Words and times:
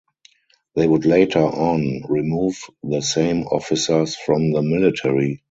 They 0.73 0.87
would 0.87 1.05
later 1.05 1.43
on 1.43 2.01
remove 2.09 2.55
the 2.81 3.01
same 3.01 3.43
officers 3.43 4.15
from 4.15 4.51
the 4.51 4.63
military. 4.63 5.39